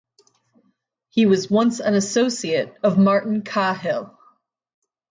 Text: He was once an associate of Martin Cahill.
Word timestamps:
He 1.09 1.27
was 1.27 1.51
once 1.51 1.79
an 1.79 1.93
associate 1.93 2.75
of 2.81 2.97
Martin 2.97 3.43
Cahill. 3.43 4.17